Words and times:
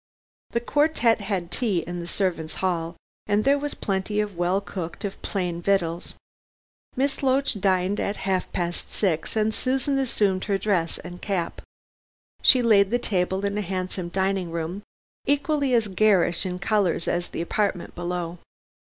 The 0.49 0.59
quartette 0.59 1.19
had 1.21 1.51
tea 1.51 1.83
in 1.85 1.99
the 1.99 2.07
servants' 2.07 2.55
hall, 2.55 2.95
and 3.27 3.43
there 3.43 3.59
was 3.59 3.75
plenty 3.75 4.19
of 4.19 4.35
well 4.35 4.59
cooked 4.59 5.05
if 5.05 5.21
plain 5.21 5.61
victuals. 5.61 6.15
Miss 6.95 7.21
Loach 7.21 7.59
dined 7.61 7.99
at 7.99 8.15
half 8.25 8.51
past 8.51 8.89
six 8.91 9.35
and 9.35 9.53
Susan 9.53 9.99
assumed 9.99 10.45
her 10.45 10.57
dress 10.57 10.97
and 10.97 11.21
cap. 11.21 11.61
She 12.41 12.63
laid 12.63 12.89
the 12.89 12.97
table 12.97 13.45
in 13.45 13.55
a 13.59 13.61
handsome 13.61 14.09
dining 14.09 14.49
room, 14.49 14.81
equally 15.27 15.71
as 15.75 15.87
garish 15.87 16.47
in 16.47 16.57
color 16.57 16.97
as 17.05 17.29
the 17.29 17.41
apartment 17.43 17.93
below. 17.93 18.39